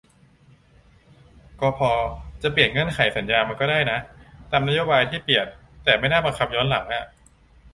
[1.61, 1.79] กพ.
[2.41, 3.97] จะเปลี่ยนเงื่อนไขสัญญามันก็ได้นะ
[4.51, 5.45] ตามนโยบายที่เปลี่ยน
[5.83, 7.05] แต่ไม่น่าบังคับย้อนหลังอ่ะ